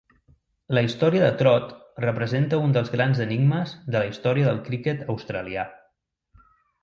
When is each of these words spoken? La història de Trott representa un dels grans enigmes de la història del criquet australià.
La 0.75 0.81
història 0.85 1.23
de 1.25 1.33
Trott 1.41 1.73
representa 2.05 2.59
un 2.69 2.73
dels 2.77 2.89
grans 2.95 3.21
enigmes 3.27 3.75
de 3.95 3.95
la 4.03 4.07
història 4.13 4.49
del 4.49 4.59
criquet 4.71 5.03
australià. 5.15 5.67